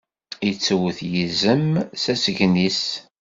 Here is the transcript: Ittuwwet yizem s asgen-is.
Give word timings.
Ittuwwet 0.49 0.99
yizem 1.13 1.69
s 2.01 2.03
asgen-is. 2.13 2.83